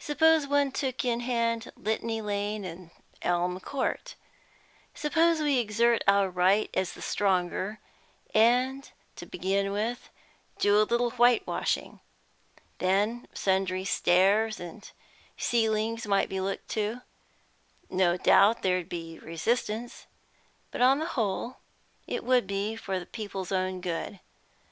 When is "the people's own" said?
22.98-23.80